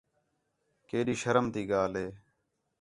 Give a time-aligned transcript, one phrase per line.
[0.87, 2.07] کیݙی شرم تی ڳالھ ہے